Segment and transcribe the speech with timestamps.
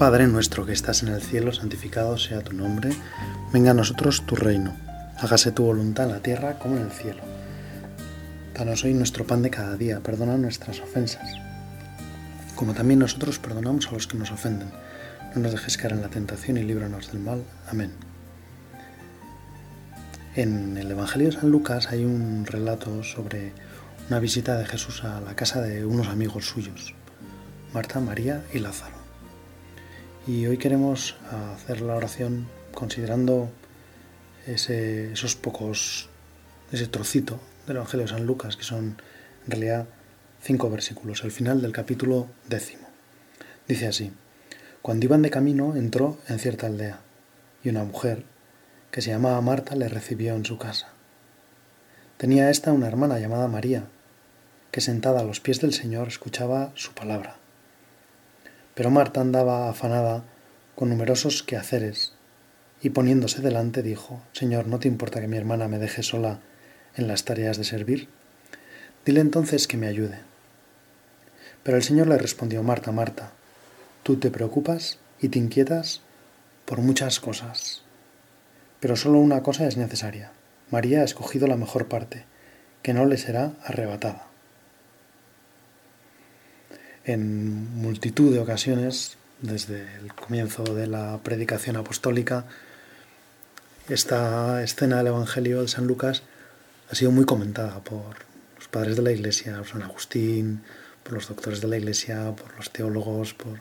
[0.00, 2.90] Padre nuestro que estás en el cielo, santificado sea tu nombre,
[3.52, 4.74] venga a nosotros tu reino,
[5.18, 7.20] hágase tu voluntad en la tierra como en el cielo.
[8.54, 11.28] Danos hoy nuestro pan de cada día, perdona nuestras ofensas,
[12.56, 14.70] como también nosotros perdonamos a los que nos ofenden.
[15.34, 17.44] No nos dejes caer en la tentación y líbranos del mal.
[17.68, 17.92] Amén.
[20.34, 23.52] En el Evangelio de San Lucas hay un relato sobre
[24.08, 26.94] una visita de Jesús a la casa de unos amigos suyos,
[27.74, 28.99] Marta, María y Lázaro.
[30.26, 31.16] Y hoy queremos
[31.54, 33.50] hacer la oración considerando
[34.46, 36.10] esos pocos,
[36.70, 39.00] ese trocito del Evangelio de San Lucas, que son
[39.46, 39.86] en realidad
[40.42, 42.86] cinco versículos, el final del capítulo décimo.
[43.66, 44.12] Dice así,
[44.82, 47.00] cuando iban de camino entró en cierta aldea,
[47.64, 48.24] y una mujer,
[48.90, 50.88] que se llamaba Marta, le recibió en su casa.
[52.18, 53.84] Tenía esta una hermana llamada María,
[54.70, 57.39] que sentada a los pies del Señor escuchaba su palabra.
[58.80, 60.24] Pero Marta andaba afanada
[60.74, 62.14] con numerosos quehaceres,
[62.80, 66.40] y poniéndose delante dijo, Señor, ¿no te importa que mi hermana me deje sola
[66.96, 68.08] en las tareas de servir?
[69.04, 70.20] Dile entonces que me ayude.
[71.62, 73.32] Pero el Señor le respondió, Marta, Marta,
[74.02, 76.00] tú te preocupas y te inquietas
[76.64, 77.82] por muchas cosas,
[78.80, 80.32] pero solo una cosa es necesaria.
[80.70, 82.24] María ha escogido la mejor parte,
[82.82, 84.29] que no le será arrebatada
[87.04, 92.46] en multitud de ocasiones, desde el comienzo de la predicación apostólica,
[93.88, 96.22] esta escena del Evangelio de San Lucas
[96.90, 98.16] ha sido muy comentada por
[98.56, 100.62] los padres de la Iglesia, por San Agustín,
[101.02, 103.60] por los doctores de la Iglesia, por los teólogos, por,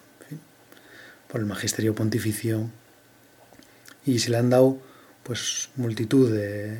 [1.27, 2.69] por el magisterio pontificio,
[4.05, 4.79] y se le han dado
[5.23, 6.79] pues multitud de,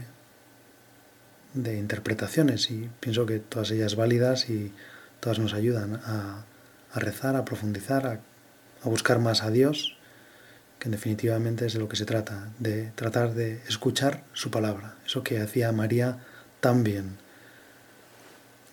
[1.53, 4.71] de interpretaciones y pienso que todas ellas válidas y
[5.19, 6.45] todas nos ayudan a,
[6.95, 8.21] rezar, a profundizar,
[8.83, 9.97] a, buscar más a Dios,
[10.79, 15.23] que definitivamente es de lo que se trata, de tratar de escuchar su palabra, eso
[15.23, 16.19] que hacía María
[16.61, 17.17] tan bien,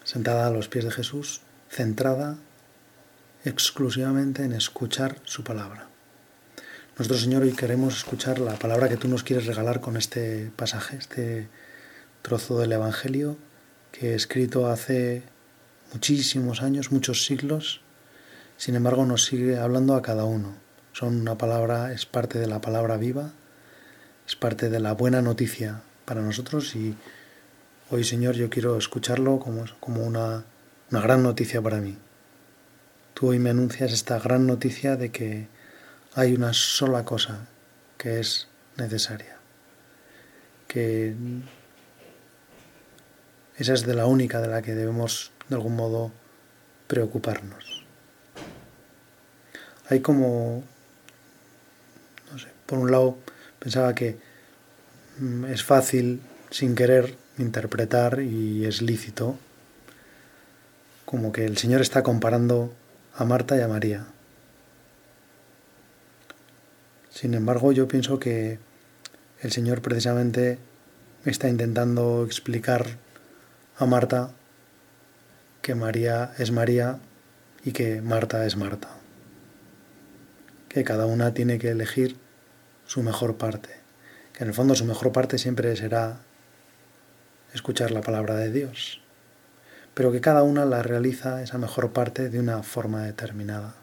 [0.04, 2.36] sentada a los pies de Jesús, centrada
[3.44, 5.88] exclusivamente en escuchar su palabra.
[6.96, 10.96] Nuestro Señor hoy queremos escuchar la palabra que tú nos quieres regalar con este pasaje,
[10.96, 11.48] este
[12.22, 13.36] trozo del Evangelio
[13.92, 15.22] que escrito hace
[15.92, 17.80] muchísimos años, muchos siglos,
[18.56, 20.54] sin embargo nos sigue hablando a cada uno.
[20.92, 23.32] Son una palabra, es parte de la palabra viva,
[24.26, 26.96] es parte de la buena noticia para nosotros y
[27.90, 30.44] hoy Señor yo quiero escucharlo como, como una,
[30.90, 31.96] una gran noticia para mí.
[33.14, 35.48] Tú hoy me anuncias esta gran noticia de que
[36.14, 37.46] hay una sola cosa
[37.98, 39.36] que es necesaria,
[40.66, 41.14] que
[43.56, 46.10] esa es de la única de la que debemos de algún modo
[46.86, 47.84] preocuparnos.
[49.88, 50.64] Hay como,
[52.32, 53.18] no sé, por un lado
[53.58, 54.16] pensaba que
[55.18, 56.20] mm, es fácil
[56.50, 59.38] sin querer interpretar y es lícito
[61.04, 62.74] como que el Señor está comparando
[63.14, 64.06] a Marta y a María.
[67.10, 68.58] Sin embargo, yo pienso que
[69.40, 70.58] el Señor precisamente
[71.24, 72.86] está intentando explicar
[73.78, 74.30] a Marta
[75.66, 77.00] que María es María
[77.64, 78.88] y que Marta es Marta.
[80.68, 82.16] Que cada una tiene que elegir
[82.86, 83.70] su mejor parte.
[84.32, 86.18] Que en el fondo su mejor parte siempre será
[87.52, 89.00] escuchar la palabra de Dios.
[89.92, 93.74] Pero que cada una la realiza esa mejor parte de una forma determinada.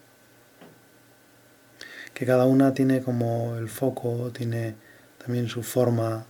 [2.13, 4.75] Que cada una tiene como el foco, tiene
[5.17, 6.27] también su forma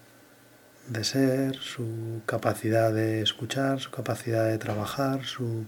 [0.87, 5.65] de ser, su capacidad de escuchar, su capacidad de trabajar, su,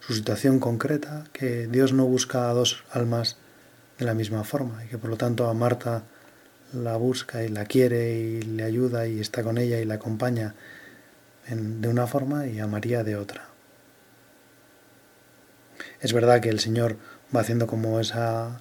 [0.00, 3.36] su situación concreta, que Dios no busca a dos almas
[3.98, 6.04] de la misma forma y que por lo tanto a Marta
[6.72, 10.54] la busca y la quiere y le ayuda y está con ella y la acompaña
[11.48, 13.48] de una forma y a María de otra.
[16.00, 16.96] Es verdad que el Señor
[17.34, 18.60] va haciendo como esa,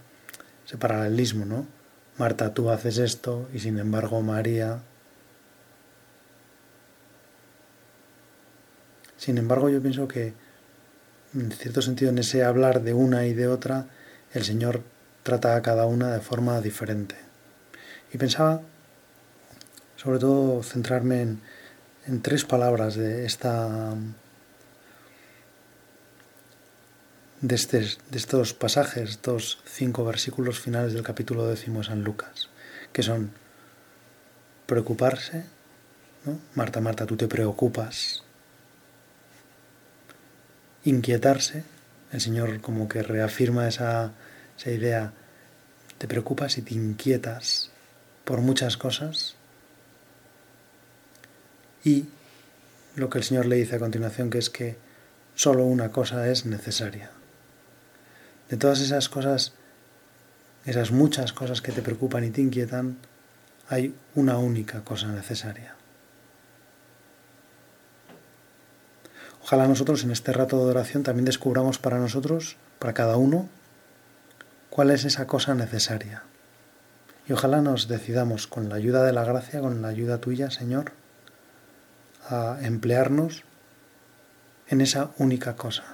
[0.65, 1.65] ese paralelismo, ¿no?
[2.17, 4.79] Marta, tú haces esto y sin embargo María...
[9.17, 10.33] Sin embargo, yo pienso que,
[11.33, 13.87] en cierto sentido, en ese hablar de una y de otra,
[14.33, 14.81] el Señor
[15.23, 17.15] trata a cada una de forma diferente.
[18.11, 18.59] Y pensaba,
[19.95, 21.41] sobre todo, centrarme en,
[22.05, 23.95] en tres palabras de esta
[27.43, 32.49] de, este, de estos pasajes, estos cinco versículos finales del capítulo décimo de San Lucas,
[32.93, 33.31] que son
[34.65, 35.43] preocuparse,
[36.55, 38.23] Marta, Marta, tú te preocupas,
[40.85, 41.65] inquietarse,
[42.13, 44.13] el Señor como que reafirma esa,
[44.57, 45.11] esa idea,
[45.97, 47.71] te preocupas y te inquietas
[48.23, 49.35] por muchas cosas.
[51.83, 52.05] Y
[52.95, 54.77] lo que el Señor le dice a continuación, que es que
[55.35, 57.11] solo una cosa es necesaria.
[58.53, 59.53] De todas esas cosas,
[60.63, 62.97] esas muchas cosas que te preocupan y te inquietan,
[63.67, 65.73] hay una única cosa necesaria.
[69.41, 73.49] Ojalá nosotros en este rato de oración también descubramos para nosotros, para cada uno,
[74.69, 76.21] cuál es esa cosa necesaria.
[77.27, 80.91] Y ojalá nos decidamos con la ayuda de la gracia, con la ayuda tuya, Señor,
[82.29, 83.45] a emplearnos
[84.67, 85.92] en esa única cosa.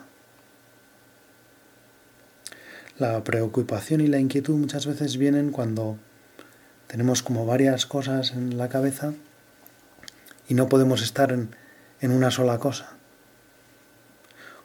[3.00, 5.98] La preocupación y la inquietud muchas veces vienen cuando
[6.88, 9.14] tenemos como varias cosas en la cabeza
[10.48, 11.56] y no podemos estar en,
[12.02, 12.92] en una sola cosa.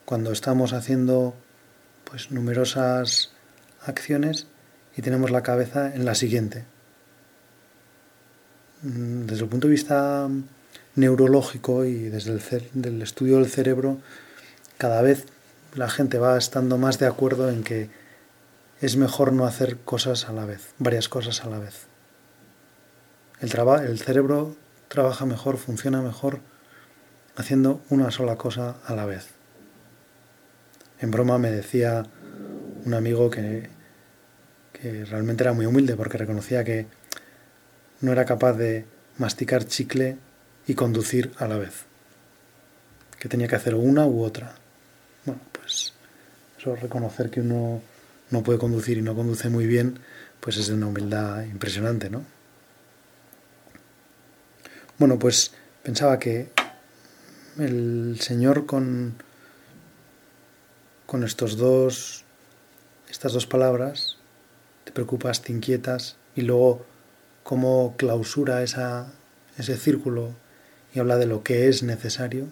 [0.05, 1.35] Cuando estamos haciendo
[2.05, 3.31] pues numerosas
[3.87, 4.47] acciones
[4.97, 6.65] y tenemos la cabeza en la siguiente.
[8.83, 10.29] Mm, desde el punto de vista
[10.95, 13.99] neurológico y desde el, estudio del cerebro,
[14.79, 15.25] cada vez
[15.75, 17.89] la gente va estando más de acuerdo en que
[18.85, 21.87] es mejor no hacer cosas a la vez, varias cosas a la vez.
[23.41, 23.51] El,
[23.89, 24.57] el cerebro
[24.89, 26.41] trabaja mejor, funciona mejor
[27.35, 29.29] haciendo una sola cosa a la vez.
[31.01, 32.05] En broma me decía
[32.85, 33.71] un amigo que,
[34.75, 36.87] que realmente era muy humilde porque reconocía que
[38.03, 38.85] no era capaz de
[39.17, 40.19] masticar chicle
[40.67, 41.87] y conducir a la vez.
[43.19, 44.55] Que tenía que hacer una u otra.
[45.25, 45.95] Bueno, pues
[46.59, 47.81] eso reconocer que uno
[48.35, 50.01] no puede conducir y no conduce muy bien,
[50.41, 52.25] pues es de una humildad impresionante, ¿no?
[54.99, 55.53] Bueno, pues
[55.85, 56.51] pensaba que
[57.59, 59.15] el Señor con,
[61.07, 62.25] con estos dos,
[63.09, 64.19] estas dos palabras,
[64.83, 66.85] te preocupas, te inquietas, y luego
[67.45, 69.13] cómo clausura esa,
[69.57, 70.33] ese círculo
[70.93, 72.49] y habla de lo que es necesario.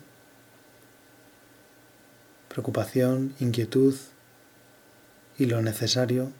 [2.48, 3.96] Preocupación, inquietud
[5.42, 6.30] y lo necesario.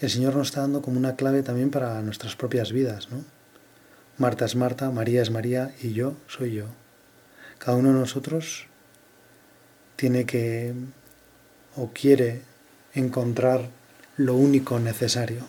[0.00, 3.24] El Señor nos está dando como una clave también para nuestras propias vidas, ¿no?
[4.18, 6.66] Marta es Marta, María es María y yo soy yo.
[7.58, 8.66] Cada uno de nosotros
[9.96, 10.74] tiene que
[11.76, 12.42] o quiere
[12.94, 13.68] encontrar
[14.16, 15.44] lo único necesario,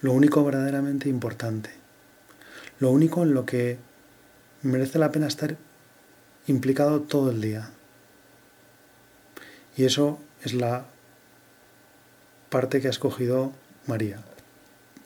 [0.00, 1.78] lo único verdaderamente importante
[2.80, 3.78] lo único en lo que
[4.62, 5.56] merece la pena estar
[6.46, 7.70] implicado todo el día.
[9.78, 10.86] Y eso es la
[12.50, 13.52] parte que ha escogido
[13.86, 14.18] María,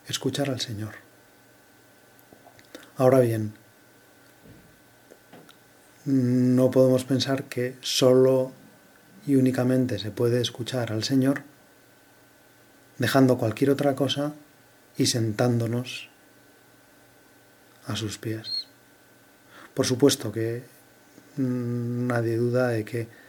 [0.08, 0.94] escuchar al Señor.
[2.96, 3.52] Ahora bien,
[6.06, 8.52] no podemos pensar que solo
[9.26, 11.42] y únicamente se puede escuchar al Señor
[12.96, 14.32] dejando cualquier otra cosa
[14.96, 16.08] y sentándonos
[17.86, 18.68] a sus pies.
[19.74, 20.64] Por supuesto que
[21.36, 23.21] nadie duda de que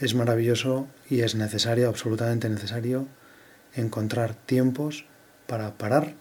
[0.00, 3.06] es maravilloso y es necesario, absolutamente necesario,
[3.74, 5.04] encontrar tiempos
[5.46, 6.14] para parar,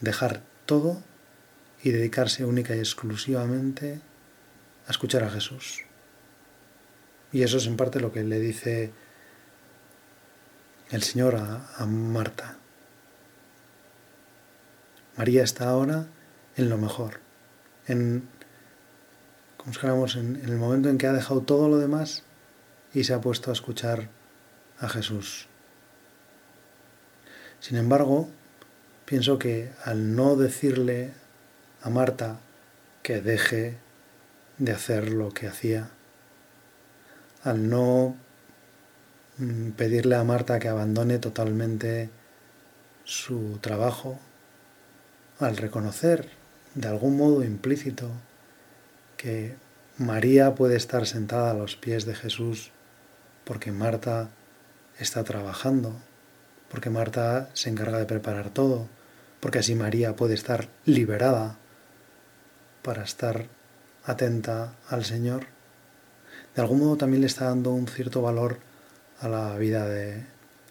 [0.00, 1.02] dejar todo
[1.82, 4.00] y dedicarse única y exclusivamente
[4.86, 5.82] a escuchar a Jesús.
[7.32, 8.92] Y eso es en parte lo que le dice
[10.90, 12.56] el Señor a, Marta.
[15.16, 16.06] María está ahora
[16.56, 17.20] en lo mejor,
[17.86, 18.28] en,
[19.56, 22.25] como en, en el momento en que ha dejado todo lo demás
[22.96, 24.08] y se ha puesto a escuchar
[24.78, 25.48] a Jesús.
[27.60, 28.30] Sin embargo,
[29.04, 31.12] pienso que al no decirle
[31.82, 32.38] a Marta
[33.02, 33.76] que deje
[34.56, 35.90] de hacer lo que hacía,
[37.42, 38.16] al no
[39.36, 42.08] mm, pedirle a Marta que abandone totalmente
[43.04, 44.18] su trabajo,
[45.38, 46.30] al reconocer
[46.74, 48.10] de algún modo implícito
[49.18, 49.54] que
[49.98, 52.72] María puede estar sentada a los pies de Jesús
[53.46, 54.28] porque Marta
[54.98, 55.94] está trabajando,
[56.68, 58.88] porque Marta se encarga de preparar todo,
[59.38, 61.56] porque así María puede estar liberada
[62.82, 63.46] para estar
[64.04, 65.46] atenta al Señor.
[66.56, 68.58] De algún modo también le está dando un cierto valor
[69.20, 70.26] a la vida de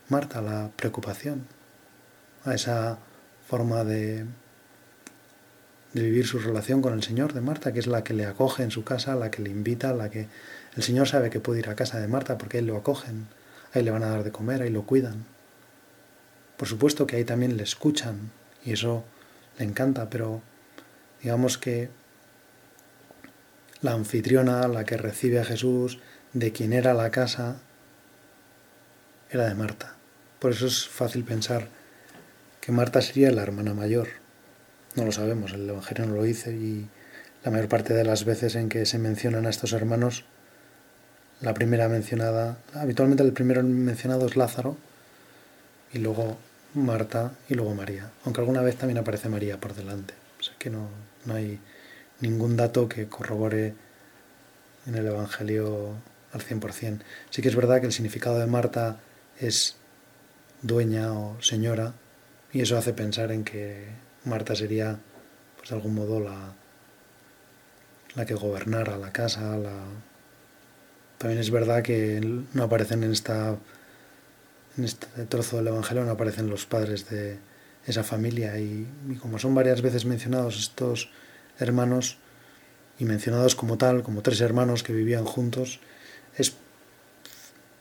[0.10, 1.48] Marta, a la preocupación,
[2.44, 2.98] a esa
[3.48, 4.26] forma de
[5.96, 8.64] de vivir su relación con el Señor de Marta, que es la que le acoge
[8.64, 10.28] en su casa, la que le invita, la que
[10.76, 13.28] el Señor sabe que puede ir a casa de Marta porque ahí lo acogen,
[13.74, 15.26] ahí le van a dar de comer, ahí lo cuidan.
[16.58, 18.32] Por supuesto que ahí también le escuchan
[18.64, 19.04] y eso
[19.58, 20.42] le encanta, pero
[21.22, 21.90] digamos que
[23.82, 26.00] la anfitriona, la que recibe a Jesús,
[26.34, 27.58] de quien era la casa,
[29.30, 29.96] era de Marta.
[30.40, 31.70] Por eso es fácil pensar
[32.62, 34.08] que Marta sería la hermana mayor.
[34.96, 36.90] No lo sabemos, el Evangelio no lo dice y
[37.44, 40.26] la mayor parte de las veces en que se mencionan a estos hermanos,
[41.42, 44.78] la primera mencionada, habitualmente el primero mencionado es Lázaro
[45.94, 46.38] y luego
[46.74, 50.14] Marta y luego María, aunque alguna vez también aparece María por delante.
[50.40, 50.90] O sea que no,
[51.26, 51.60] no hay
[52.20, 53.74] ningún dato que corrobore
[54.86, 55.94] en el Evangelio
[56.32, 57.00] al 100%.
[57.30, 58.98] Sí que es verdad que el significado de Marta
[59.40, 59.76] es
[60.62, 61.94] dueña o señora
[62.52, 63.88] y eso hace pensar en que
[64.24, 65.00] Marta sería
[65.58, 66.54] pues de algún modo la,
[68.16, 69.58] la que gobernara la casa.
[69.58, 69.84] La...
[71.26, 72.22] También es verdad que
[72.54, 73.58] no aparecen en esta
[74.78, 77.40] en este trozo del Evangelio no aparecen los padres de
[77.88, 78.86] esa familia y
[79.20, 81.10] como son varias veces mencionados estos
[81.58, 82.20] hermanos
[83.00, 85.80] y mencionados como tal, como tres hermanos que vivían juntos,
[86.38, 86.54] es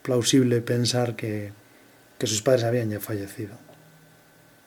[0.00, 1.52] plausible pensar que,
[2.20, 3.58] sus padres habían ya fallecido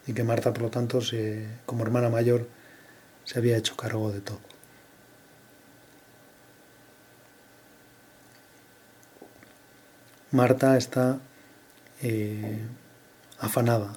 [0.06, 1.00] y que Marta, por lo tanto,
[1.66, 2.48] como hermana mayor,
[3.24, 4.47] se había hecho cargo de todo.
[10.32, 11.20] Marta está
[12.02, 12.60] eh,
[13.40, 13.96] afanada,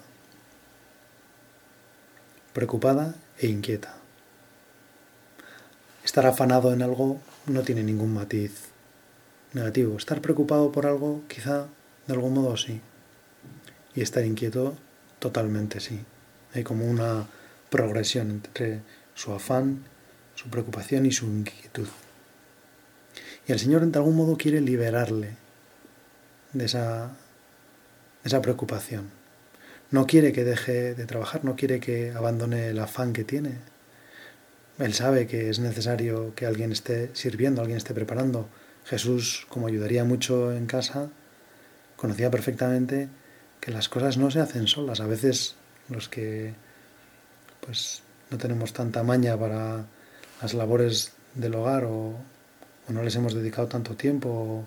[2.52, 3.96] preocupada e inquieta.
[6.04, 8.68] Estar afanado en algo no tiene ningún matiz
[9.54, 9.96] negativo.
[9.96, 11.66] Estar preocupado por algo, quizá
[12.06, 12.80] de algún modo sí.
[13.96, 14.76] Y estar inquieto,
[15.18, 15.98] totalmente sí.
[16.54, 17.26] Hay como una
[17.70, 18.82] progresión entre
[19.16, 19.82] su afán,
[20.36, 21.88] su preocupación y su inquietud.
[23.48, 25.49] Y el Señor de algún modo quiere liberarle
[26.52, 27.10] de esa,
[28.24, 29.10] esa preocupación.
[29.90, 33.58] No quiere que deje de trabajar, no quiere que abandone el afán que tiene.
[34.78, 38.48] Él sabe que es necesario que alguien esté sirviendo, alguien esté preparando,
[38.84, 41.10] Jesús, como ayudaría mucho en casa,
[41.96, 43.08] conocía perfectamente
[43.60, 45.00] que las cosas no se hacen solas.
[45.00, 45.56] A veces
[45.88, 46.54] los que
[47.60, 49.84] pues no tenemos tanta maña para
[50.40, 52.14] las labores del hogar o,
[52.88, 54.64] no les hemos dedicado tanto tiempo,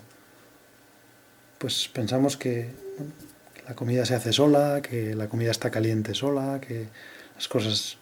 [1.58, 2.70] pues pensamos que
[3.66, 6.88] la comida se hace sola, que la comida está caliente sola, que
[7.34, 7.96] las cosas...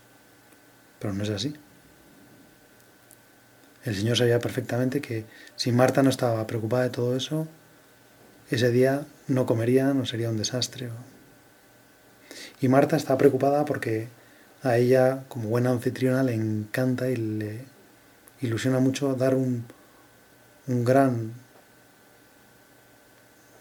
[0.98, 1.54] Pero no es así.
[3.84, 5.24] El Señor sabía perfectamente que
[5.56, 7.48] si Marta no estaba preocupada de todo eso,
[8.50, 10.90] ese día no comería, no sería un desastre.
[12.60, 14.08] Y Marta está preocupada porque
[14.62, 17.64] a ella, como buena anfitriona, le encanta y le
[18.40, 19.64] ilusiona mucho dar un,
[20.68, 21.32] un gran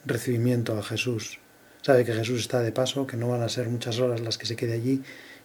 [0.05, 1.39] recibimiento a Jesús.
[1.81, 4.45] Sabe que Jesús está de paso, que no van a ser muchas horas las que
[4.45, 5.03] se quede allí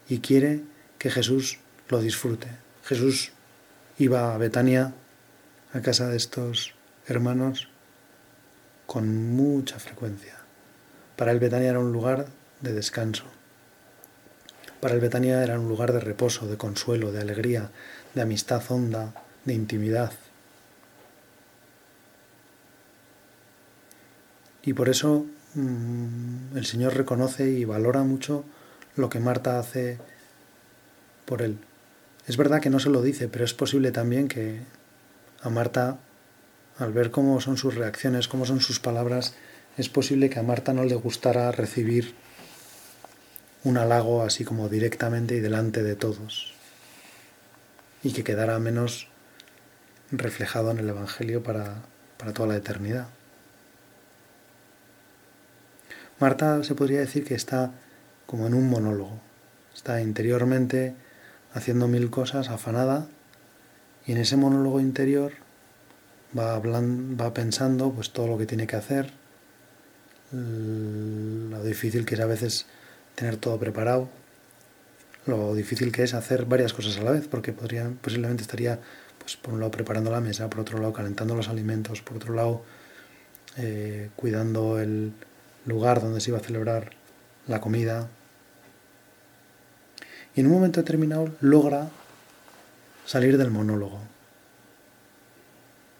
[0.09, 0.63] y quiere
[0.99, 1.59] que Jesús
[1.89, 2.49] lo disfrute.
[2.85, 3.33] Jesús
[3.99, 4.95] iba a Betania,
[5.73, 6.75] a casa de estos
[7.07, 7.69] hermanos,
[8.87, 10.37] con mucha frecuencia.
[11.17, 12.27] Para él Betania era un lugar
[12.61, 13.25] de descanso.
[14.81, 17.71] Para él Betania era un lugar de reposo, de consuelo, de alegría,
[18.15, 20.13] de amistad honda, de intimidad.
[24.67, 28.45] Y por eso mm, el Señor reconoce y valora mucho
[28.97, 29.99] lo que Marta hace
[31.25, 31.59] por él.
[32.27, 34.61] Es verdad que no se lo dice, pero es posible también que
[35.41, 35.99] a Marta,
[36.79, 39.35] al ver cómo son sus reacciones, cómo son sus palabras,
[39.77, 42.15] es posible que a Marta no le gustara recibir
[43.63, 46.55] un halago así como directamente y delante de todos,
[48.03, 49.09] y que quedara menos
[50.11, 51.83] reflejado en el Evangelio para,
[52.17, 53.09] para toda la eternidad.
[56.19, 57.73] Marta se podría decir que está
[58.27, 59.21] como en un monólogo,
[59.75, 60.95] está interiormente
[61.53, 63.07] haciendo mil cosas, afanada,
[64.07, 65.33] y en ese monólogo interior
[66.37, 69.13] va, hablando, va pensando pues todo lo que tiene que hacer,
[70.33, 72.67] lo difícil que es a veces
[73.15, 74.09] tener todo preparado,
[75.27, 78.81] lo difícil que es hacer varias cosas a la vez, porque podría, posiblemente estaría,
[79.19, 82.35] pues, por un lado preparando la mesa, por otro lado calentando los alimentos, por otro
[82.35, 82.63] lado
[83.59, 85.13] eh, cuidando el
[85.67, 86.93] lugar donde se iba a celebrar
[87.47, 88.09] la comida,
[90.35, 91.89] y en un momento determinado logra
[93.07, 94.01] salir del monólogo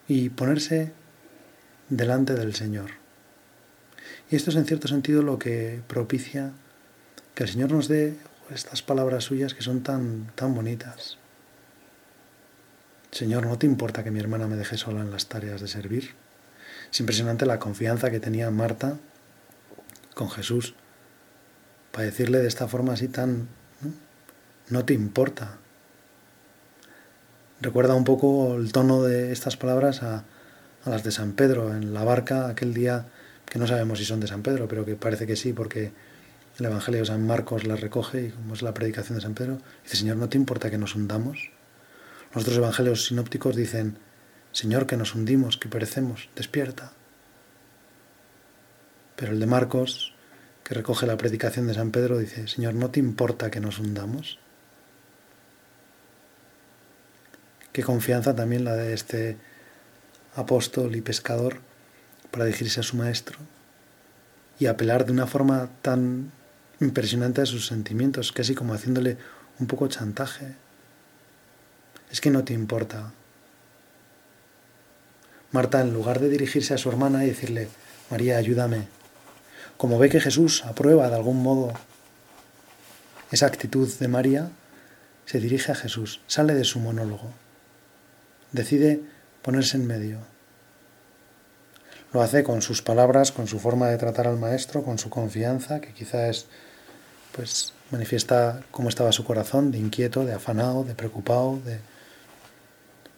[0.07, 0.91] y ponerse
[1.89, 2.91] delante del Señor.
[4.29, 6.51] Y esto es en cierto sentido lo que propicia
[7.33, 8.15] que el Señor nos dé
[8.53, 11.17] estas palabras suyas que son tan, tan bonitas.
[13.11, 16.13] Señor, ¿no te importa que mi hermana me deje sola en las tareas de servir?
[16.91, 18.97] Es impresionante la confianza que tenía Marta
[20.17, 20.73] con Jesús
[21.91, 23.47] para decirle de esta forma así tan,
[24.69, 25.57] no te importa.
[27.61, 30.25] Recuerda un poco el tono de estas palabras a,
[30.85, 33.07] las de San Pedro en la barca aquel día
[33.45, 35.91] que no sabemos si son de San Pedro, pero que parece que sí, porque
[36.59, 39.59] el Evangelio de San Marcos las recoge y como es la predicación de San Pedro,
[39.83, 41.51] dice, Señor, ¿no te importa que nos hundamos?
[42.33, 43.97] Los otros evangelios sinópticos dicen,
[44.51, 46.93] Señor, que nos hundimos, que perecemos, despierta.
[49.17, 50.13] Pero el de Marcos,
[50.63, 54.37] que recoge la predicación de San Pedro, dice, Señor, ¿no te importa que nos hundamos?
[57.73, 59.37] Qué confianza también la de este
[60.35, 61.57] apóstol y pescador
[62.29, 63.39] para dirigirse a su maestro
[64.59, 66.31] y apelar de una forma tan
[66.79, 69.17] impresionante a sus sentimientos, casi como haciéndole
[69.59, 70.53] un poco chantaje.
[72.11, 73.13] Es que no te importa.
[75.51, 77.67] Marta, en lugar de dirigirse a su hermana y decirle,
[78.11, 78.87] María, ayúdame,
[79.77, 81.73] como ve que Jesús aprueba de algún modo
[83.31, 84.49] esa actitud de María,
[85.25, 87.29] se dirige a Jesús, sale de su monólogo,
[88.51, 89.01] decide
[89.41, 90.19] ponerse en medio.
[92.13, 95.81] Lo hace con sus palabras, con su forma de tratar al maestro, con su confianza,
[95.81, 96.47] que quizá es
[97.33, 101.79] pues manifiesta cómo estaba su corazón, de inquieto, de afanado, de preocupado, de...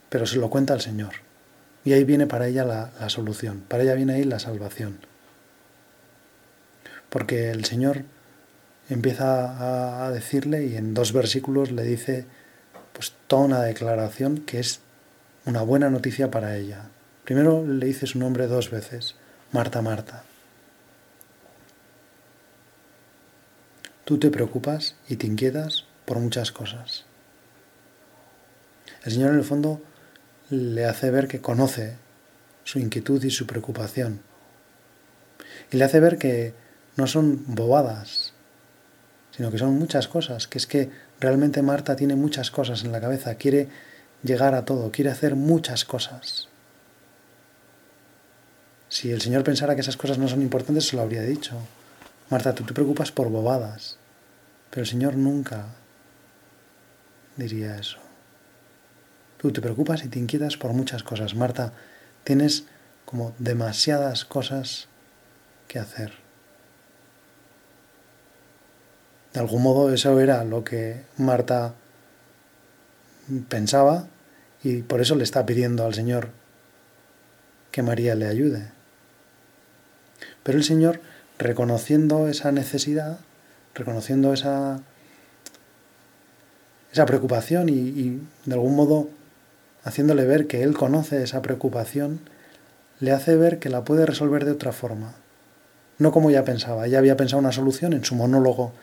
[0.09, 1.13] pero se lo cuenta al Señor.
[1.85, 4.99] Y ahí viene para ella la, la solución, para ella viene ahí la salvación.
[7.09, 8.03] Porque el Señor
[8.89, 12.25] empieza a decirle y en dos versículos le dice
[12.93, 14.81] pues toda una declaración que es
[15.45, 16.89] una buena noticia para ella.
[17.23, 19.15] Primero le dice su nombre dos veces,
[19.51, 20.23] Marta, Marta.
[24.03, 27.05] Tú te preocupas y te inquietas por muchas cosas.
[29.05, 29.81] El Señor en el fondo
[30.49, 31.95] le hace ver que conoce
[32.63, 34.21] su inquietud y su preocupación.
[35.71, 36.53] Y le hace ver que
[36.99, 38.33] no son bobadas,
[39.31, 42.99] sino que son muchas cosas, que es que realmente Marta tiene muchas cosas en la
[42.99, 43.69] cabeza, quiere
[44.21, 46.49] llegar a todo, quiere hacer muchas cosas.
[48.89, 51.55] Si el Señor pensara que esas cosas no son importantes, se lo habría dicho.
[52.29, 53.97] Marta, tú te preocupas por bobadas,
[54.69, 55.67] pero el Señor nunca
[57.37, 57.97] diría eso.
[59.37, 61.33] Tú te preocupas y te inquietas por muchas cosas.
[61.33, 61.71] Marta,
[62.25, 62.65] tienes
[63.05, 64.89] como demasiadas cosas
[65.69, 66.28] que hacer.
[69.33, 71.73] De algún modo eso era lo que Marta
[73.47, 74.07] pensaba
[74.63, 76.29] y por eso le está pidiendo al Señor
[77.71, 78.71] que María le ayude.
[80.43, 80.99] Pero el Señor,
[81.37, 83.19] reconociendo esa necesidad,
[83.75, 84.81] reconociendo esa,
[86.91, 89.09] esa preocupación y, y de algún modo
[89.83, 92.19] haciéndole ver que Él conoce esa preocupación,
[92.99, 95.13] le hace ver que la puede resolver de otra forma.
[95.97, 96.85] No como ella pensaba.
[96.85, 98.73] Ella había pensado una solución en su monólogo.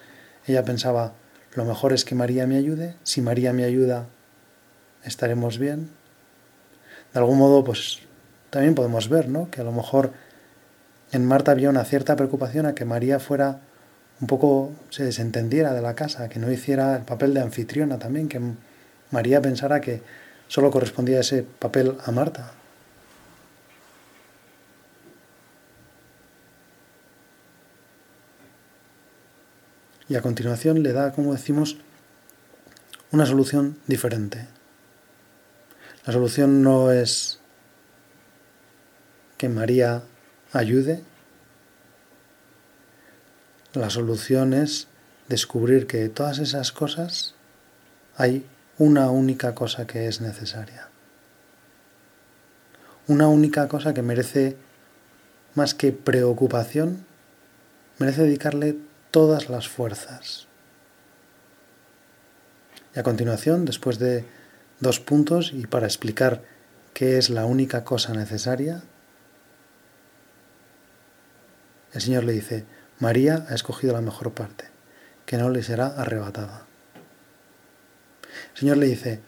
[0.46, 1.12] Ella pensaba,
[1.54, 2.94] lo mejor es que María me ayude.
[3.02, 4.06] Si María me ayuda,
[5.04, 5.90] estaremos bien.
[7.12, 8.00] De algún modo, pues
[8.50, 9.50] también podemos ver, ¿no?
[9.50, 10.12] Que a lo mejor
[11.12, 13.60] en Marta había una cierta preocupación a que María fuera
[14.20, 18.28] un poco, se desentendiera de la casa, que no hiciera el papel de anfitriona también,
[18.28, 18.40] que
[19.10, 20.02] María pensara que
[20.48, 22.52] solo correspondía ese papel a Marta.
[30.08, 31.78] Y a continuación le da, como decimos,
[33.10, 34.46] una solución diferente.
[36.04, 37.40] La solución no es
[39.36, 40.02] que María
[40.52, 41.02] ayude.
[43.74, 44.88] La solución es
[45.28, 47.34] descubrir que de todas esas cosas
[48.16, 48.46] hay
[48.78, 50.88] una única cosa que es necesaria.
[53.08, 54.56] Una única cosa que merece
[55.54, 57.04] más que preocupación,
[57.98, 58.76] merece dedicarle
[59.16, 60.46] todas las fuerzas.
[62.94, 64.26] Y a continuación, después de
[64.80, 66.42] dos puntos y para explicar
[66.92, 68.82] qué es la única cosa necesaria,
[71.94, 72.66] el Señor le dice,
[72.98, 74.66] María ha escogido la mejor parte,
[75.24, 76.66] que no le será arrebatada.
[78.52, 79.22] El Señor le dice,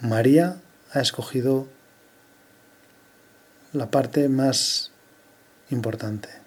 [0.00, 0.58] María
[0.92, 1.66] ha escogido
[3.72, 4.92] la parte más
[5.70, 6.43] importante,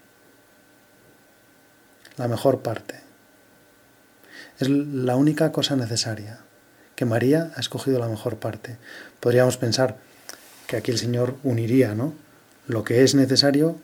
[2.18, 2.96] la mejor parte.
[4.60, 6.40] Es la única cosa necesaria
[6.96, 8.78] que María ha escogido la mejor parte.
[9.20, 9.98] Podríamos pensar
[10.66, 12.14] que aquí el Señor uniría ¿no?
[12.68, 13.80] lo que es necesario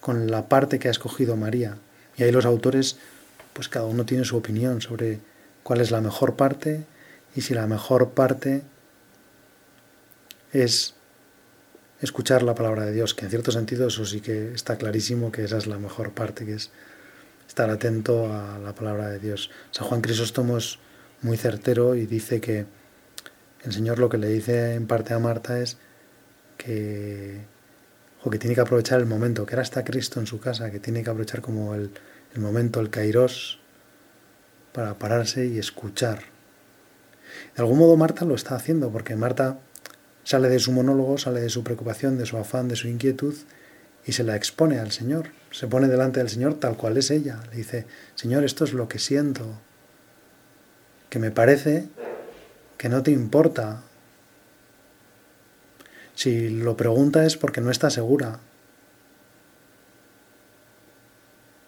[0.00, 1.78] con la parte que ha escogido María.
[2.16, 2.98] Y ahí los autores,
[3.54, 5.20] pues cada uno tiene su opinión sobre
[5.62, 6.84] cuál es la mejor parte
[7.34, 8.62] y si la mejor parte
[10.52, 10.94] es
[12.00, 15.44] escuchar la palabra de Dios, que en cierto sentido eso sí que está clarísimo que
[15.44, 16.70] esa es la mejor parte, que es
[17.54, 19.48] estar atento a la palabra de Dios.
[19.70, 20.80] San Juan Crisóstomo es
[21.22, 22.66] muy certero y dice que
[23.62, 25.78] el Señor lo que le dice en parte a Marta es
[26.58, 27.42] que
[28.24, 30.80] o que tiene que aprovechar el momento, que ahora está Cristo en su casa, que
[30.80, 31.92] tiene que aprovechar como el,
[32.34, 33.60] el momento, el kairos,
[34.72, 36.22] para pararse y escuchar.
[37.54, 39.60] De algún modo Marta lo está haciendo, porque Marta
[40.24, 43.36] sale de su monólogo, sale de su preocupación, de su afán, de su inquietud,
[44.04, 45.28] y se la expone al Señor.
[45.54, 47.38] Se pone delante del Señor tal cual es ella.
[47.50, 47.86] Le dice,
[48.16, 49.46] Señor, esto es lo que siento,
[51.08, 51.86] que me parece
[52.76, 53.82] que no te importa.
[56.16, 58.40] Si lo pregunta es porque no está segura.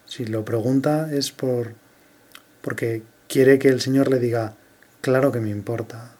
[0.06, 1.74] Si lo pregunta es por
[2.62, 4.54] porque quiere que el Señor le diga,
[5.00, 6.10] claro que me importa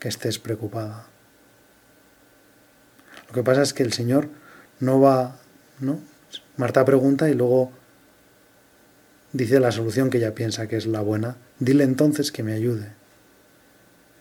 [0.00, 1.06] que estés preocupada.
[3.28, 4.28] Lo que pasa es que el Señor
[4.80, 5.36] no va,
[5.78, 6.09] ¿no?
[6.56, 7.72] Marta pregunta y luego
[9.32, 11.36] dice la solución que ella piensa que es la buena.
[11.58, 12.92] Dile entonces que me ayude.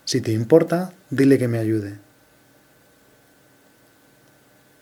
[0.06, 2.00] Si te importa, dile que me ayude.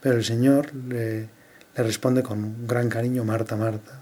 [0.01, 1.29] Pero el Señor le,
[1.75, 3.99] responde con gran cariño, Marta, Marta.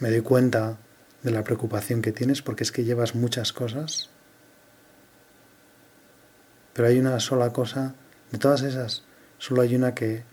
[0.00, 0.76] Me doy cuenta
[1.22, 4.10] de la preocupación que tienes porque es que llevas muchas cosas.
[6.74, 7.94] Pero hay una sola cosa,
[8.30, 9.02] de todas esas,
[9.38, 10.24] solo hay una que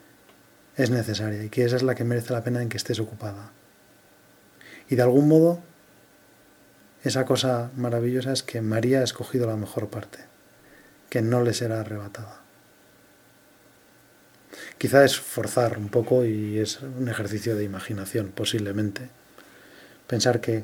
[0.77, 3.51] es necesaria y que esa es la que merece la pena en que estés ocupada.
[4.89, 5.61] Y de algún modo,
[7.03, 10.19] esa cosa maravillosa es que María ha escogido la mejor parte,
[11.09, 12.41] que no le será arrebatada.
[14.77, 19.09] Quizá es forzar un poco y es un ejercicio de imaginación, posiblemente
[20.07, 20.63] pensar que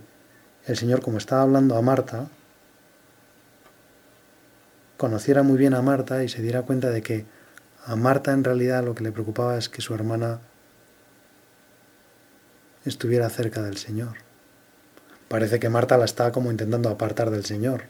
[0.65, 2.27] el Señor, como estaba hablando a Marta,
[4.97, 7.25] conociera muy bien a Marta y se diera cuenta de que
[7.85, 10.39] a Marta en realidad lo que le preocupaba es que su hermana
[12.85, 14.17] estuviera cerca del Señor.
[15.27, 17.83] Parece que Marta la está como intentando apartar del Señor.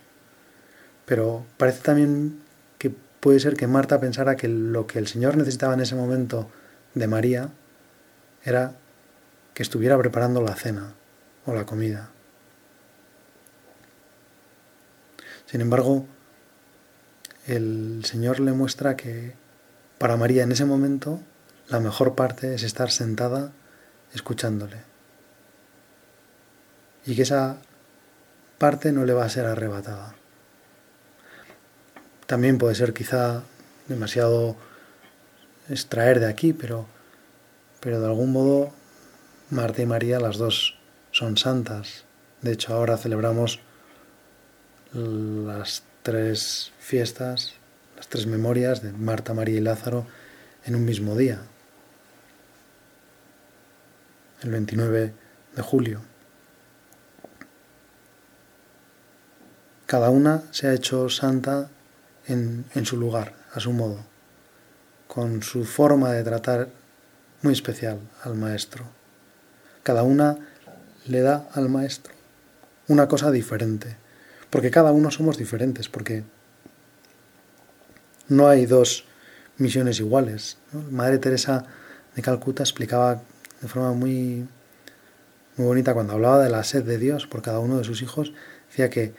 [1.06, 2.40] Pero parece también
[2.78, 6.50] que puede ser que Marta pensara que lo que el Señor necesitaba en ese momento
[6.94, 7.50] de María
[8.44, 8.74] era
[9.54, 10.94] que estuviera preparando la cena
[11.46, 12.10] o la comida.
[15.48, 16.06] Sin embargo,
[17.48, 19.34] el Señor le muestra que
[20.02, 21.20] para María en ese momento
[21.68, 23.52] la mejor parte es estar sentada
[24.16, 24.78] escuchándole.
[27.06, 27.58] Y que esa
[28.58, 30.16] parte no le va a ser arrebatada.
[32.26, 33.44] También puede ser quizá
[33.88, 34.56] demasiado
[35.70, 36.88] extraer de aquí, pero,
[37.80, 38.72] pero de algún modo
[39.52, 40.80] Marta y María, las dos
[41.12, 42.06] son santas.
[42.42, 43.60] De hecho, ahora celebramos
[44.94, 47.54] las tres fiestas,
[48.02, 50.08] las tres memorias de Marta, María y Lázaro
[50.66, 51.40] en un mismo día,
[54.42, 55.14] el 29
[55.56, 56.02] de julio.
[59.86, 61.70] Cada una se ha hecho santa
[62.26, 64.00] en, en su lugar, a su modo,
[65.08, 66.70] con su forma de tratar
[67.44, 68.84] muy especial al Maestro.
[69.84, 70.40] Cada una
[71.06, 72.16] le da al maestro
[72.88, 73.96] una cosa diferente,
[74.50, 76.24] porque cada uno somos diferentes, porque
[78.32, 79.04] no hay dos
[79.58, 80.58] misiones iguales.
[80.90, 81.66] Madre Teresa
[82.16, 83.22] de Calcuta explicaba
[83.60, 84.48] de forma muy,
[85.58, 88.32] muy bonita cuando hablaba de la sed de Dios por cada uno de sus hijos,
[88.70, 89.14] decía que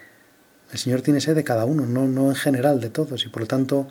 [0.73, 3.43] el Señor tiene sed de cada uno, no, no en general de todos, y por
[3.43, 3.87] lo tanto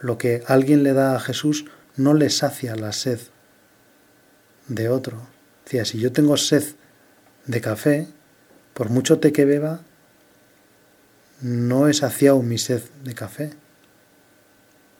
[0.00, 1.64] lo que alguien le da a Jesús
[1.96, 3.18] no le sacia la sed
[4.68, 5.26] de otro.
[5.64, 6.62] Decía, si yo tengo sed
[7.46, 8.06] de café,
[8.74, 9.80] por mucho té que beba,
[11.40, 13.61] no he saciado mi sed de café.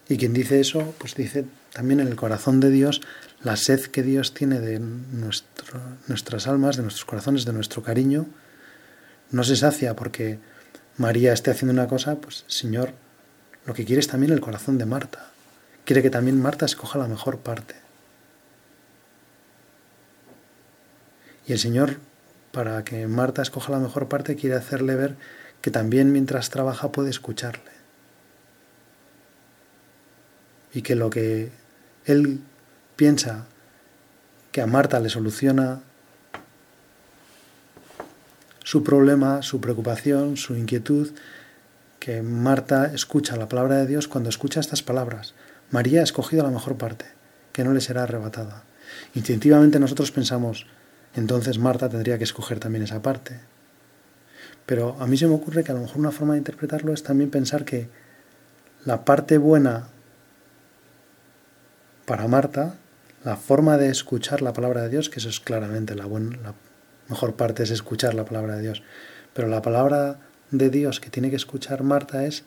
[0.08, 3.00] Y quien dice eso, pues dice también en el corazón de Dios
[3.42, 8.26] la sed que Dios tiene de nuestras almas, de nuestros corazones, de nuestro cariño,
[9.30, 10.38] no se sacia porque
[10.96, 12.92] María esté haciendo una cosa, pues Señor,
[13.66, 15.30] lo que quiere es también el corazón de Marta.
[15.84, 17.74] Quiere que también Marta escoja la mejor parte.
[21.46, 21.98] Y el Señor
[22.52, 25.16] para que Marta escoja la mejor parte, quiere hacerle ver
[25.60, 27.72] que también mientras trabaja puede escucharle.
[30.72, 31.50] Y que lo que
[32.04, 32.40] él
[32.96, 33.46] piensa
[34.52, 35.80] que a Marta le soluciona
[38.64, 41.10] su problema, su preocupación, su inquietud,
[41.98, 45.34] que Marta escucha la palabra de Dios cuando escucha estas palabras.
[45.70, 47.06] María ha escogido la mejor parte,
[47.52, 48.64] que no le será arrebatada.
[49.14, 50.66] Instintivamente nosotros pensamos,
[51.14, 53.40] entonces Marta tendría que escoger también esa parte.
[54.66, 57.02] Pero a mí se me ocurre que a lo mejor una forma de interpretarlo es
[57.02, 57.88] también pensar que
[58.84, 59.88] la parte buena
[62.04, 62.74] para Marta,
[63.24, 66.54] la forma de escuchar la palabra de Dios, que eso es claramente la, buena, la
[67.08, 68.82] mejor parte es escuchar la palabra de Dios,
[69.32, 70.18] pero la palabra
[70.50, 72.44] de Dios que tiene que escuchar Marta es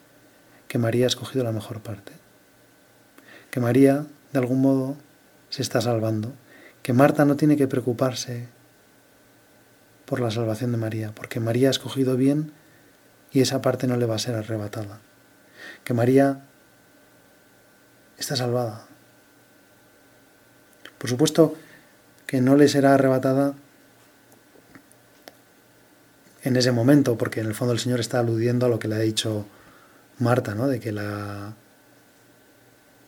[0.68, 2.14] que María ha escogido la mejor parte.
[3.52, 4.98] Que María, de algún modo,
[5.50, 6.34] se está salvando,
[6.82, 8.48] que Marta no tiene que preocuparse
[10.06, 12.52] por la salvación de María, porque María ha escogido bien
[13.32, 15.00] y esa parte no le va a ser arrebatada.
[15.84, 16.42] Que María
[18.18, 18.88] está salvada.
[21.06, 21.54] Por supuesto
[22.26, 23.54] que no le será arrebatada
[26.44, 28.96] en ese momento, porque en el fondo el Señor está aludiendo a lo que le
[28.96, 29.46] ha dicho
[30.18, 30.68] Marta, ¿no?
[30.68, 31.54] de que la,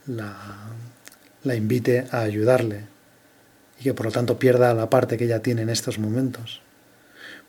[0.05, 2.83] la, invite a ayudarle
[3.79, 6.61] y que por lo tanto pierda la parte que ella tiene en estos momentos.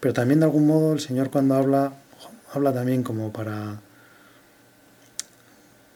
[0.01, 1.93] Pero también de algún modo el Señor cuando habla,
[2.55, 3.81] habla también como para,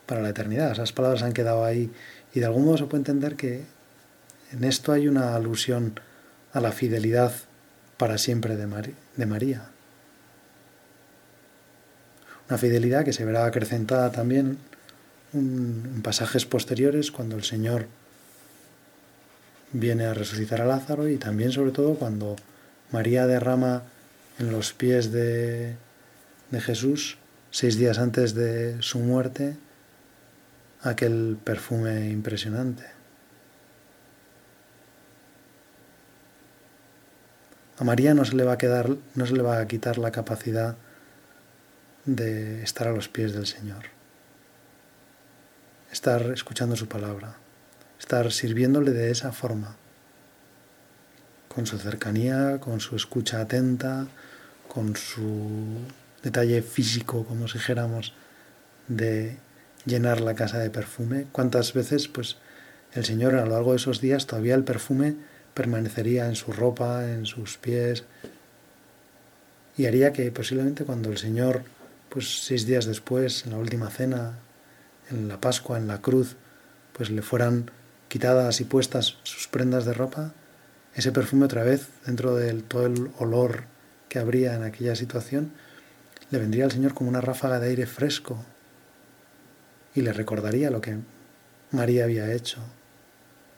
[0.05, 0.73] para la eternidad.
[0.73, 1.91] Esas palabras han quedado ahí
[2.35, 3.81] y de algún modo se puede entender que
[4.53, 5.99] en esto hay una alusión
[6.53, 7.33] a la fidelidad
[7.97, 8.67] para siempre de,
[9.27, 9.63] María.
[12.49, 14.59] Una fidelidad que se verá acrecentada también
[15.33, 17.87] en pasajes posteriores cuando el Señor
[19.73, 22.37] viene a resucitar a Lázaro y también sobre todo cuando
[22.91, 23.85] María derrama
[24.39, 25.77] en los pies de
[26.53, 27.17] Jesús,
[27.51, 29.57] seis días antes de su muerte,
[30.83, 33.02] aquel perfume impresionante.
[37.83, 40.13] A María no se le va a quedar, no se le va a quitar la
[40.13, 40.77] capacidad
[42.05, 43.87] de estar a los pies del Señor,
[45.91, 47.35] estar escuchando su palabra,
[47.99, 49.75] estar sirviéndole de esa forma.
[51.49, 54.07] Con su cercanía, con su escucha atenta,
[54.69, 55.81] con su
[56.23, 58.15] detalle físico, como si dijéramos,
[58.87, 59.39] de
[59.87, 61.27] llenar la casa de perfume.
[61.33, 62.37] ¿Cuántas veces, pues,
[62.93, 65.17] el Señor a lo largo de esos días todavía el perfume
[65.55, 68.05] permanecería en su ropa, en sus pies,
[69.77, 71.63] y haría que posiblemente cuando el Señor,
[72.09, 74.39] pues seis días después, en la última cena,
[75.11, 76.37] en la Pascua, en la cruz,
[76.93, 77.71] pues le fueran
[78.09, 80.35] quitadas y puestas sus prendas de ropa,
[80.95, 83.65] ese perfume otra vez, dentro de todo el olor
[84.11, 85.53] que habría en aquella situación,
[86.31, 88.45] le vendría al Señor como una ráfaga de aire fresco
[89.95, 90.99] y le recordaría lo que
[91.71, 92.59] María había hecho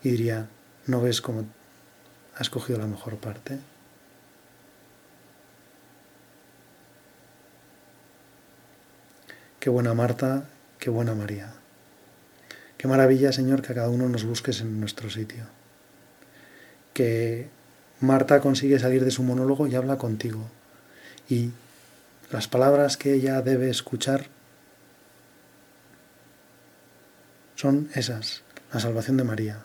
[0.02, 0.48] y diría,
[0.87, 1.46] ¿no ves cómo
[2.36, 3.58] has cogido la mejor parte?
[9.60, 10.44] Qué buena Marta,
[10.78, 11.52] qué buena María.
[12.76, 15.46] Qué maravilla, Señor, que a cada uno nos busques en nuestro sitio
[16.94, 17.48] que
[18.00, 20.48] Marta consigue salir de su monólogo y habla contigo.
[21.28, 21.50] Y
[22.30, 24.26] las palabras que ella debe escuchar
[27.56, 28.42] son esas,
[28.72, 29.64] la salvación de María.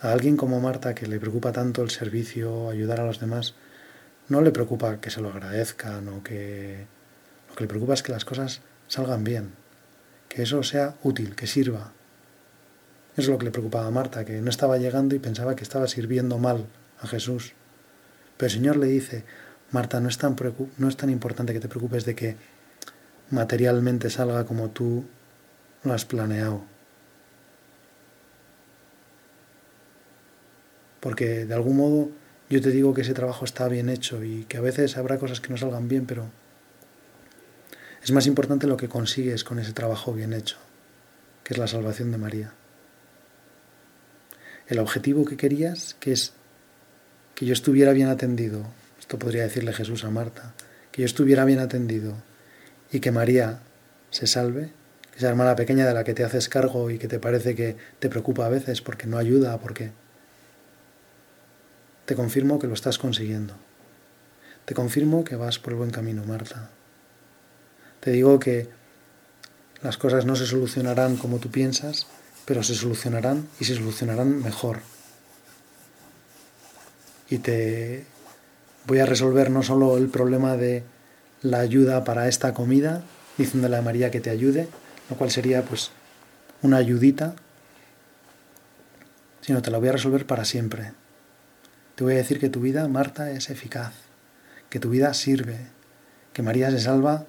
[0.00, 3.54] A alguien como Marta, que le preocupa tanto el servicio, ayudar a los demás,
[4.28, 6.86] no le preocupa que se lo agradezcan o que...
[7.48, 9.52] Lo que le preocupa es que las cosas salgan bien,
[10.28, 11.92] que eso sea útil, que sirva,
[13.18, 15.64] eso es lo que le preocupaba a Marta, que no estaba llegando y pensaba que
[15.64, 16.66] estaba sirviendo mal
[17.00, 17.52] a Jesús.
[18.36, 19.24] Pero el Señor le dice,
[19.72, 20.36] Marta, no es tan,
[20.76, 22.36] no es tan importante que te preocupes de que
[23.30, 25.04] materialmente salga como tú
[25.82, 26.62] lo has planeado.
[31.00, 32.10] Porque de algún modo
[32.50, 35.40] yo te digo que ese trabajo está bien hecho y que a veces habrá cosas
[35.40, 36.30] que no salgan bien, pero
[38.02, 40.56] es más importante lo que consigues con ese trabajo bien hecho,
[41.44, 42.54] que es la salvación de María.
[44.66, 46.32] El objetivo que querías, que es
[47.34, 48.66] que yo estuviera bien atendido,
[48.98, 50.54] esto podría decirle Jesús a Marta,
[50.90, 52.14] que yo estuviera bien atendido
[52.90, 53.60] y que María
[54.10, 54.70] se salve,
[55.16, 58.08] esa hermana pequeña de la que te haces cargo y que te parece que te
[58.08, 59.90] preocupa a veces porque no ayuda, porque
[62.08, 63.52] te confirmo que lo estás consiguiendo.
[64.64, 66.70] Te confirmo que vas por el buen camino, Marta.
[68.00, 68.70] Te digo que
[69.82, 72.06] las cosas no se solucionarán como tú piensas,
[72.46, 74.78] pero se solucionarán y se solucionarán mejor.
[77.28, 78.06] Y te
[78.86, 80.84] voy a resolver no solo el problema de
[81.42, 83.02] la ayuda para esta comida,
[83.36, 84.66] diciéndole a María que te ayude,
[85.10, 85.90] lo cual sería pues
[86.62, 87.36] una ayudita,
[89.42, 90.94] sino te la voy a resolver para siempre.
[91.98, 93.92] Te voy a decir que tu vida, Marta, es eficaz,
[94.70, 95.58] que tu vida sirve,
[96.32, 97.26] que María se salva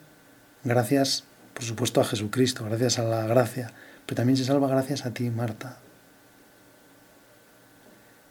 [0.64, 1.24] gracias,
[1.56, 3.72] por supuesto, a Jesucristo, gracias a la gracia,
[4.06, 5.80] pero también se salva gracias a ti, Marta.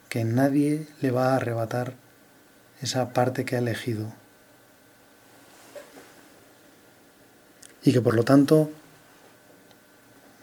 [0.08, 1.94] Que nadie le va a arrebatar
[2.82, 4.06] esa parte que ha elegido.
[7.82, 8.70] Y que por lo tanto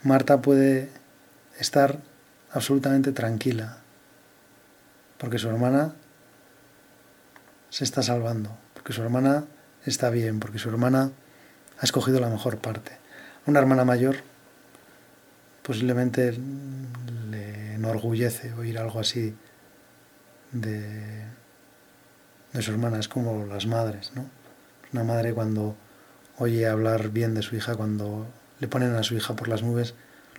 [0.02, 0.90] Marta puede
[1.58, 2.00] estar
[2.52, 3.78] absolutamente tranquila,
[5.18, 5.94] porque su hermana
[7.70, 9.44] se está salvando, porque su hermana
[9.84, 11.12] está bien, porque su hermana
[11.78, 12.92] ha escogido la mejor parte.
[13.46, 14.16] Una hermana mayor
[15.62, 16.38] posiblemente
[17.30, 19.34] le enorgullece oír algo así
[20.52, 21.24] de,
[22.52, 22.98] de su hermana.
[22.98, 24.26] Es como las madres, ¿no?
[24.92, 25.76] Una madre cuando
[26.38, 28.26] oye hablar bien de su hija, cuando
[28.60, 29.94] le ponen a su hija por las nubes,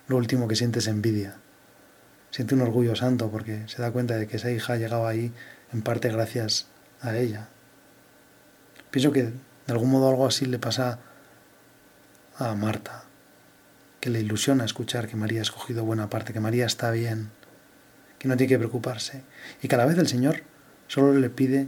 [0.08, 1.36] lo último que siente es envidia.
[2.32, 5.32] Siente un orgullo santo porque se da cuenta de que esa hija ha llegado ahí
[5.74, 6.68] en parte gracias
[7.02, 7.50] a ella.
[8.92, 9.34] Pienso que de
[9.74, 11.00] algún modo algo así le pasa
[12.38, 13.04] a Marta,
[14.00, 17.32] que le ilusiona escuchar que María ha escogido buena parte, que María está bien,
[18.20, 19.24] que no tiene que preocuparse.
[19.62, 20.44] Y cada vez el Señor
[20.88, 21.68] solo le pide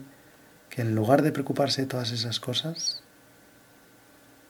[0.69, 3.03] que en lugar de preocuparse de todas esas cosas,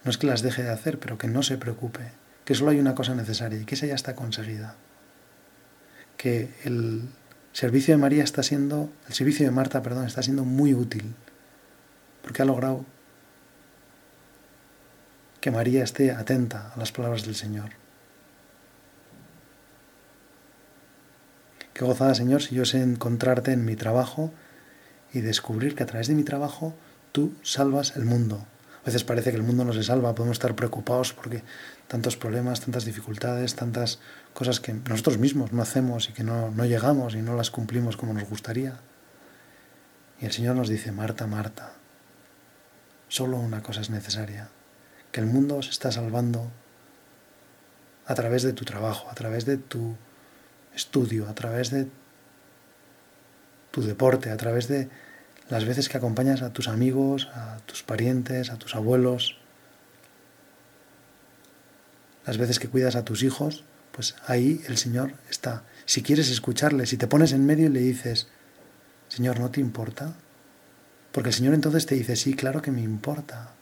[0.04, 2.12] no es que las deje de hacer, pero que no se preocupe,
[2.46, 4.76] que solo hay una cosa necesaria y que esa ya está conseguida.
[6.20, 7.08] Que el
[7.54, 11.16] servicio de María está siendo, el servicio de Marta, perdón, está siendo muy útil,
[12.22, 12.84] porque ha logrado
[15.40, 17.70] que María esté atenta a las palabras del Señor.
[21.74, 24.34] Qué gozada, Señor, si yo sé encontrarte en mi trabajo
[25.14, 26.76] y descubrir que a través de mi trabajo
[27.14, 28.46] tú salvas el mundo.
[28.82, 31.44] A veces parece que el mundo no se salva, podemos estar preocupados porque
[31.88, 34.00] tantos problemas, tantas dificultades, tantas
[34.34, 37.98] cosas que nosotros mismos no hacemos y que no, no llegamos y no las cumplimos
[37.98, 38.80] como nos gustaría.
[40.22, 41.74] Y el Señor nos dice, Marta, Marta,
[43.10, 44.50] solo una cosa es necesaria,
[45.12, 46.50] que el mundo se está salvando
[48.06, 49.96] a través de tu trabajo, a través de tu
[50.74, 51.88] estudio, a través de
[53.72, 54.90] tu deporte, a través de
[55.50, 59.38] las veces que acompañas a tus amigos, a tus parientes, a tus abuelos,
[62.26, 65.64] las veces que cuidas a tus hijos, pues ahí el Señor está.
[65.86, 68.28] Si quieres escucharle, si te pones en medio y le dices,
[69.08, 70.14] Señor, ¿no te importa?
[71.12, 73.54] Porque el Señor entonces te dice, sí, claro que me importa.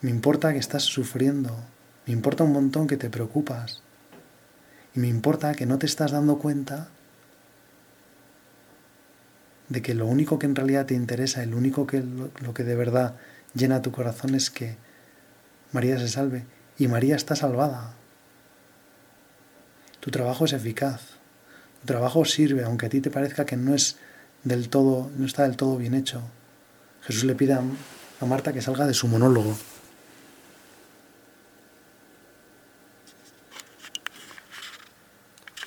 [0.00, 1.56] Me importa que estás sufriendo.
[2.06, 3.82] Me importa un montón que te preocupas.
[4.94, 6.88] Y me importa que no te estás dando cuenta
[9.70, 12.74] de que lo único que en realidad te interesa, el único que lo, que de
[12.74, 13.16] verdad
[13.54, 14.76] llena tu corazón es que
[15.72, 16.44] María se salve.
[16.76, 17.94] Y María está salvada.
[20.00, 21.00] Tu trabajo es eficaz.
[21.80, 23.96] Tu trabajo sirve, aunque a ti te parezca que no es
[24.44, 26.20] del todo, no está del todo bien hecho.
[27.02, 29.56] Jesús le pide a Marta que salga de su monólogo.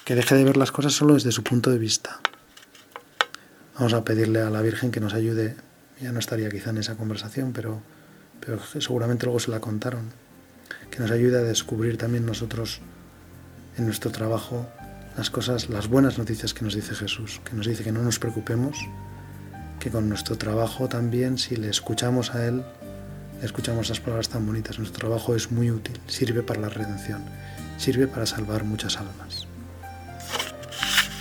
[0.05, 2.19] que deje de ver las cosas solo desde su punto de vista.
[3.75, 5.55] Vamos a pedirle a la Virgen que nos ayude,
[5.99, 7.81] ya no estaría quizá en esa conversación, pero,
[8.39, 10.12] pero seguramente luego se la contaron,
[10.91, 12.81] que nos ayude a descubrir también nosotros
[13.75, 14.67] en nuestro trabajo
[15.17, 18.19] las cosas, las buenas noticias que nos dice Jesús, que nos dice que no nos
[18.19, 18.77] preocupemos,
[19.79, 22.63] que con nuestro trabajo también, si le escuchamos a Él,
[23.39, 27.23] le escuchamos las palabras tan bonitas, nuestro trabajo es muy útil, sirve para la redención,
[27.79, 29.47] sirve para salvar muchas almas.